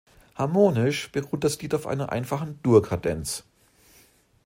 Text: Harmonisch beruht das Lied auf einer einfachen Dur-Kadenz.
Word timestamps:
Harmonisch 0.35 1.11
beruht 1.11 1.43
das 1.43 1.61
Lied 1.61 1.75
auf 1.75 1.85
einer 1.85 2.11
einfachen 2.11 2.59
Dur-Kadenz. 2.63 3.43